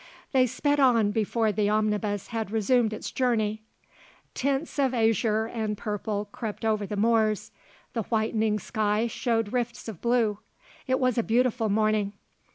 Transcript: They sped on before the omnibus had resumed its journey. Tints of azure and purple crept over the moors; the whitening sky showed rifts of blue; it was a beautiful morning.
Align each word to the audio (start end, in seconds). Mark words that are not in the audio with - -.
They 0.31 0.47
sped 0.47 0.79
on 0.79 1.11
before 1.11 1.51
the 1.51 1.69
omnibus 1.69 2.29
had 2.29 2.49
resumed 2.49 2.91
its 2.91 3.11
journey. 3.11 3.61
Tints 4.33 4.79
of 4.79 4.95
azure 4.95 5.45
and 5.45 5.77
purple 5.77 6.25
crept 6.31 6.65
over 6.65 6.87
the 6.87 6.97
moors; 6.97 7.51
the 7.93 8.01
whitening 8.01 8.57
sky 8.57 9.05
showed 9.05 9.53
rifts 9.53 9.87
of 9.87 10.01
blue; 10.01 10.39
it 10.87 10.99
was 10.99 11.19
a 11.19 11.21
beautiful 11.21 11.69
morning. 11.69 12.13